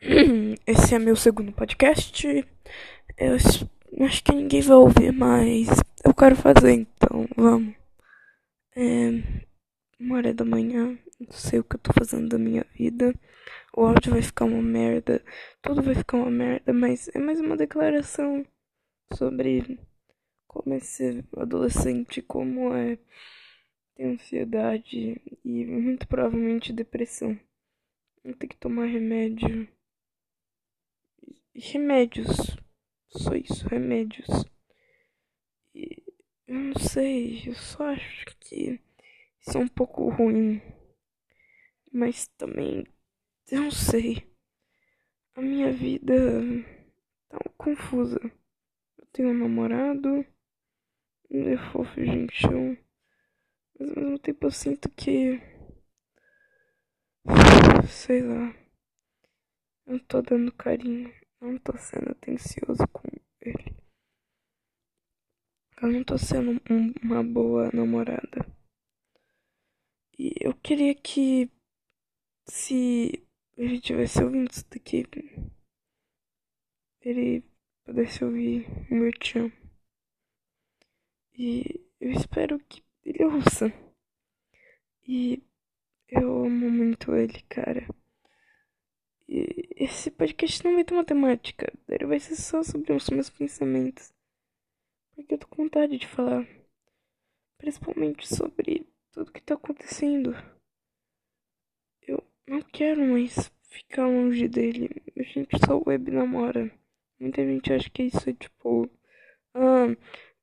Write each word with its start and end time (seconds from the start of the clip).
Esse 0.66 0.94
é 0.94 0.98
meu 0.98 1.16
segundo 1.16 1.52
podcast. 1.52 2.26
Eu 3.16 3.34
acho 4.04 4.22
que 4.22 4.32
ninguém 4.34 4.60
vai 4.60 4.76
ouvir, 4.76 5.10
mas 5.10 5.68
eu 6.04 6.14
quero 6.14 6.36
fazer, 6.36 6.72
então 6.72 7.26
vamos. 7.34 7.74
É 8.76 9.08
uma 9.98 10.16
hora 10.16 10.34
da 10.34 10.44
manhã, 10.44 10.98
não 11.18 11.30
sei 11.30 11.60
o 11.60 11.64
que 11.64 11.76
eu 11.76 11.80
tô 11.80 11.92
fazendo 11.94 12.28
da 12.28 12.38
minha 12.38 12.66
vida. 12.74 13.14
O 13.74 13.86
áudio 13.86 14.12
vai 14.12 14.20
ficar 14.20 14.44
uma 14.44 14.60
merda, 14.60 15.24
tudo 15.62 15.82
vai 15.82 15.94
ficar 15.94 16.18
uma 16.18 16.30
merda, 16.30 16.74
mas 16.74 17.08
é 17.14 17.18
mais 17.18 17.40
uma 17.40 17.56
declaração 17.56 18.44
sobre 19.14 19.78
como 20.46 20.74
é 20.74 20.78
ser 20.78 21.24
adolescente, 21.36 22.20
como 22.20 22.74
é 22.74 22.98
ter 23.94 24.04
ansiedade 24.04 25.20
e 25.42 25.64
muito 25.64 26.06
provavelmente 26.06 26.72
depressão. 26.72 27.38
Vou 28.22 28.34
ter 28.34 28.48
que 28.48 28.56
tomar 28.56 28.86
remédio 28.86 29.66
remédios. 31.58 32.56
Só 33.08 33.34
isso, 33.34 33.66
remédios. 33.68 34.26
E 35.74 36.02
eu 36.46 36.54
não 36.54 36.74
sei, 36.78 37.42
eu 37.46 37.54
só 37.54 37.90
acho 37.90 38.26
que 38.40 38.80
isso 39.40 39.56
é 39.56 39.60
um 39.60 39.68
pouco 39.68 40.08
ruim. 40.10 40.60
Mas 41.92 42.28
também, 42.36 42.86
eu 43.50 43.62
não 43.62 43.70
sei. 43.70 44.26
A 45.34 45.40
minha 45.40 45.72
vida 45.72 46.14
tá 47.28 47.38
confusa. 47.56 48.20
Eu 48.98 49.06
tenho 49.12 49.30
um 49.30 49.38
namorado, 49.38 50.26
ele 51.30 51.54
é 51.54 51.72
fofo 51.72 52.04
gentil. 52.04 52.76
Mas 53.78 53.90
ao 53.90 53.96
mesmo 53.96 54.18
tempo 54.18 54.46
eu 54.46 54.50
sinto 54.50 54.88
que. 54.90 55.40
Sei 57.88 58.22
lá. 58.22 58.54
Eu 59.86 60.00
tô 60.00 60.20
dando 60.22 60.52
carinho. 60.52 61.12
Não 61.46 61.58
tô 61.58 61.78
sendo 61.78 62.10
atencioso 62.10 62.88
com 62.92 63.08
ele. 63.40 63.76
Eu 65.80 65.92
não 65.92 66.02
tô 66.02 66.18
sendo 66.18 66.60
um, 66.68 66.92
uma 67.00 67.22
boa 67.22 67.70
namorada. 67.72 68.44
E 70.18 70.34
eu 70.40 70.52
queria 70.54 70.92
que 70.92 71.48
se 72.48 73.24
ele 73.56 73.80
tivesse 73.80 74.24
ouvindo 74.24 74.50
isso 74.50 74.68
daqui, 74.68 75.04
ele 77.00 77.44
pudesse 77.84 78.24
ouvir 78.24 78.66
o 78.90 78.94
meu 78.96 79.12
te. 79.12 79.38
E 81.38 81.80
eu 82.00 82.10
espero 82.10 82.58
que 82.58 82.82
ele 83.04 83.24
ouça. 83.24 83.66
E 85.06 85.40
eu 86.08 86.44
amo 86.44 86.68
muito 86.68 87.14
ele, 87.14 87.40
cara. 87.42 87.86
Esse 89.78 90.10
podcast 90.10 90.64
não 90.64 90.74
vai 90.74 90.84
ter 90.84 90.94
matemática. 90.94 91.70
Ele 91.86 92.06
vai 92.06 92.18
ser 92.18 92.34
só 92.34 92.62
sobre 92.62 92.94
os 92.94 93.10
meus 93.10 93.28
pensamentos. 93.28 94.10
Porque 95.14 95.34
eu 95.34 95.38
tô 95.38 95.46
com 95.48 95.64
vontade 95.64 95.98
de 95.98 96.06
falar. 96.06 96.48
Principalmente 97.58 98.26
sobre 98.26 98.86
tudo 99.12 99.30
que 99.30 99.42
tá 99.42 99.52
acontecendo. 99.52 100.34
Eu 102.00 102.24
não 102.46 102.62
quero 102.62 103.04
mais 103.04 103.52
ficar 103.68 104.06
longe 104.06 104.48
dele. 104.48 104.88
A 105.14 105.22
gente 105.22 105.58
só 105.66 105.82
web 105.86 106.10
namora. 106.10 106.72
Muita 107.20 107.44
gente 107.44 107.70
acha 107.70 107.90
que 107.90 108.04
isso 108.04 108.30
é 108.30 108.32
tipo. 108.32 108.88
Ah, 109.52 109.94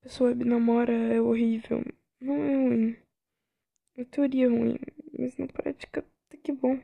pessoa 0.00 0.30
web 0.30 0.44
namora 0.44 0.92
é 0.92 1.20
horrível. 1.20 1.84
Não 2.20 2.34
é 2.34 2.56
ruim. 2.56 2.96
Na 3.96 4.04
teoria 4.06 4.46
é 4.46 4.48
ruim, 4.48 4.76
mas 5.16 5.36
na 5.36 5.46
prática 5.46 6.02
tá 6.28 6.36
que 6.36 6.50
bom. 6.50 6.80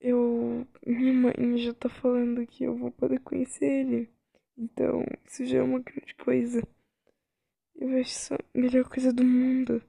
Eu. 0.00 0.66
Minha 0.86 1.12
mãe 1.12 1.58
já 1.58 1.74
tá 1.74 1.88
falando 1.88 2.46
que 2.46 2.64
eu 2.64 2.76
vou 2.76 2.90
poder 2.90 3.20
conhecer 3.20 3.66
ele. 3.66 4.10
Então, 4.56 5.04
isso 5.26 5.44
já 5.44 5.58
é 5.58 5.62
uma 5.62 5.80
grande 5.80 6.14
coisa. 6.14 6.62
Eu 7.76 7.88
acho 7.98 8.10
isso 8.10 8.34
a 8.34 8.38
melhor 8.54 8.88
coisa 8.88 9.12
do 9.12 9.24
mundo. 9.24 9.82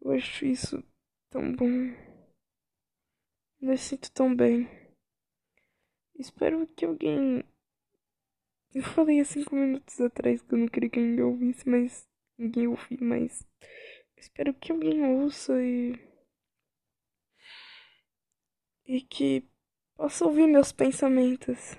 Eu 0.00 0.12
acho 0.12 0.46
isso 0.46 0.82
tão 1.30 1.54
bom. 1.54 1.66
Me 3.60 3.76
sinto 3.76 4.10
tão 4.12 4.34
bem. 4.34 4.68
Espero 6.18 6.66
que 6.68 6.84
alguém. 6.84 7.44
Eu 8.74 8.82
falei 8.82 9.20
há 9.20 9.24
cinco 9.24 9.54
minutos 9.54 10.00
atrás 10.00 10.40
que 10.42 10.54
eu 10.54 10.58
não 10.58 10.68
queria 10.68 10.90
que 10.90 11.00
ninguém 11.00 11.24
ouvisse, 11.24 11.68
mas 11.68 12.08
ninguém 12.38 12.66
ouviu, 12.66 12.98
mas. 13.00 13.46
Espero 14.16 14.52
que 14.54 14.72
alguém 14.72 15.04
ouça 15.04 15.62
e 15.62 15.98
e 18.90 19.00
que 19.02 19.48
possa 19.96 20.24
ouvir 20.24 20.48
meus 20.48 20.72
pensamentos. 20.72 21.76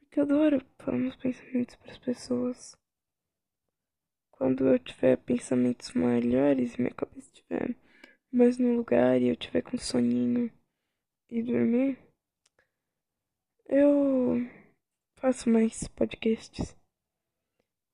Porque 0.00 0.18
eu 0.18 0.24
adoro 0.24 0.64
falar 0.78 0.96
meus 0.96 1.16
pensamentos 1.16 1.76
para 1.76 1.90
as 1.92 1.98
pessoas. 1.98 2.74
Quando 4.30 4.66
eu 4.66 4.78
tiver 4.78 5.18
pensamentos 5.18 5.92
melhores 5.92 6.74
e 6.74 6.80
minha 6.80 6.94
cabeça 6.94 7.28
estiver 7.28 7.76
mais 8.32 8.56
no 8.56 8.76
lugar 8.76 9.20
e 9.20 9.28
eu 9.28 9.36
tiver 9.36 9.60
com 9.60 9.76
soninho 9.76 10.50
e 11.28 11.42
dormir, 11.42 11.98
eu 13.66 14.36
faço 15.16 15.50
mais 15.50 15.86
podcasts. 15.88 16.74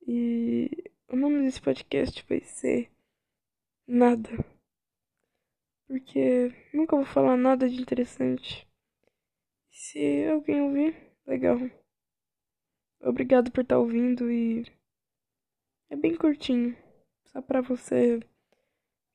E 0.07 0.93
o 1.09 1.17
nome 1.17 1.43
desse 1.43 1.61
podcast 1.61 2.25
vai 2.29 2.41
ser 2.41 2.89
Nada 3.85 4.54
porque 5.87 6.53
nunca 6.73 6.97
vou 6.97 7.05
falar 7.05 7.37
nada 7.37 7.69
de 7.69 7.81
interessante. 7.81 8.67
Se 9.71 10.27
alguém 10.27 10.63
ouvir, 10.63 10.97
legal. 11.27 11.59
Obrigado 13.01 13.51
por 13.51 13.61
estar 13.61 13.75
tá 13.75 13.79
ouvindo 13.79 14.31
e 14.31 14.65
é 15.91 15.97
bem 15.97 16.17
curtinho, 16.17 16.77
só 17.27 17.43
para 17.43 17.61
você 17.61 18.21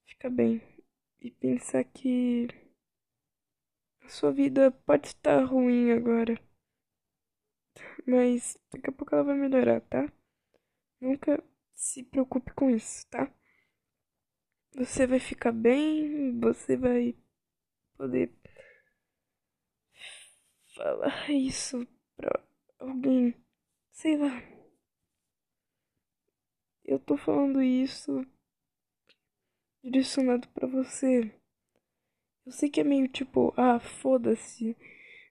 ficar 0.06 0.30
bem 0.30 0.62
e 1.20 1.32
pensar 1.32 1.84
que 1.84 2.48
a 4.02 4.10
sua 4.10 4.32
vida 4.32 4.72
pode 4.72 5.08
estar 5.08 5.44
ruim 5.44 5.92
agora, 5.92 6.40
mas 8.06 8.58
daqui 8.72 8.90
a 8.90 8.94
pouco 8.94 9.14
ela 9.14 9.24
vai 9.24 9.36
melhorar, 9.36 9.82
tá? 9.82 10.12
Nunca 11.02 11.44
se 11.74 12.04
preocupe 12.04 12.54
com 12.54 12.70
isso, 12.70 13.08
tá? 13.08 13.32
Você 14.76 15.08
vai 15.08 15.20
ficar 15.20 15.52
bem, 15.52 16.40
você 16.40 16.78
vai 16.78 17.16
poder 17.98 18.32
falar 20.76 21.30
isso 21.30 21.86
pra 22.16 22.44
alguém. 22.80 23.36
Sei 23.92 24.18
lá. 24.18 24.42
Eu 26.86 27.00
tô 27.00 27.18
falando 27.18 27.62
isso 27.62 28.26
direcionado 29.84 30.48
para 30.50 30.68
você. 30.68 31.34
Eu 32.46 32.52
sei 32.52 32.70
que 32.70 32.82
é 32.82 32.84
meio 32.84 33.08
tipo, 33.08 33.54
ah, 33.58 33.80
foda-se. 33.80 34.76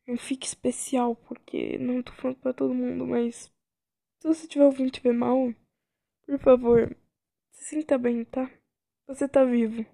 Não 0.06 0.16
fique 0.16 0.46
especial 0.46 1.14
porque 1.14 1.78
não 1.78 2.02
tô 2.02 2.12
falando 2.12 2.38
pra 2.38 2.52
todo 2.52 2.74
mundo, 2.74 3.06
mas 3.06 3.52
se 4.20 4.26
você 4.26 4.48
tiver 4.48 4.64
ouvindo 4.64 4.88
e 4.88 4.92
tiver 4.92 5.12
mal, 5.12 5.54
por 6.26 6.38
favor, 6.38 6.96
se 7.50 7.64
sinta 7.76 7.98
bem, 7.98 8.24
tá? 8.24 8.50
Você 9.08 9.26
tá 9.26 9.42
vivo. 9.42 9.86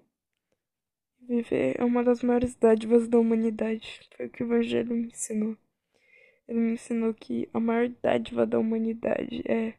Viver 1.21 1.79
é 1.79 1.85
uma 1.85 2.03
das 2.03 2.21
maiores 2.21 2.53
dádivas 2.53 3.07
da 3.07 3.17
humanidade. 3.17 4.01
Foi 4.15 4.25
o 4.25 4.29
que 4.29 4.43
o 4.43 4.45
Evangelho 4.45 4.93
me 4.93 5.07
ensinou. 5.07 5.57
Ele 6.45 6.59
me 6.59 6.73
ensinou 6.73 7.13
que 7.13 7.49
a 7.53 7.59
maior 7.61 7.87
dádiva 8.03 8.45
da 8.45 8.59
humanidade 8.59 9.41
é. 9.49 9.75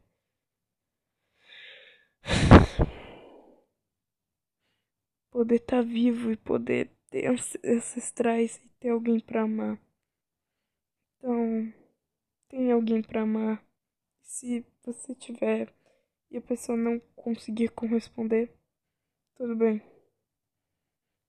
Poder 5.31 5.57
estar 5.57 5.77
tá 5.77 5.83
vivo 5.83 6.33
e 6.33 6.37
poder 6.39 6.91
ter 7.11 7.27
ancestrais 7.63 8.57
e 8.57 8.69
ter 8.81 8.89
alguém 8.89 9.21
para 9.21 9.43
amar. 9.43 9.79
Então, 11.19 11.71
tem 12.49 12.73
alguém 12.73 13.03
para 13.03 13.21
amar. 13.21 13.63
Se 14.23 14.65
você 14.83 15.15
tiver 15.15 15.71
e 16.31 16.39
a 16.39 16.41
pessoa 16.41 16.77
não 16.77 16.99
conseguir 17.15 17.69
corresponder, 17.69 18.56
tudo 19.37 19.55
bem. 19.55 19.83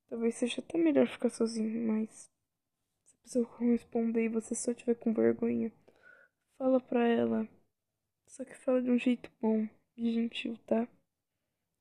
Talvez 0.09 0.35
seja 0.35 0.61
até 0.61 0.77
melhor 0.77 1.07
ficar 1.07 1.29
sozinho, 1.29 1.87
mas 1.87 2.31
se 3.05 3.15
a 3.15 3.21
pessoa 3.23 3.45
corresponder 3.45 4.25
e 4.25 4.29
você 4.29 4.55
só 4.55 4.73
tiver 4.73 4.95
com 4.95 5.13
vergonha, 5.13 5.71
fala 6.57 6.79
pra 6.79 7.05
ela. 7.05 7.47
Só 8.25 8.45
que 8.45 8.55
fala 8.55 8.81
de 8.81 8.89
um 8.89 8.97
jeito 8.97 9.29
bom 9.41 9.67
e 9.97 10.13
gentil, 10.13 10.57
tá? 10.65 10.87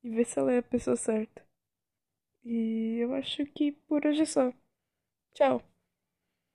E 0.03 0.11
vê 0.11 0.25
se 0.25 0.39
ela 0.39 0.53
é 0.53 0.59
a 0.59 0.63
pessoa 0.63 0.97
certa. 0.97 1.47
E 2.45 2.99
eu 2.99 3.15
acho 3.15 3.45
que 3.47 3.73
por 3.73 4.05
hoje 4.07 4.23
é 4.23 4.27
só. 4.27 4.53
Tchau. 5.35 5.63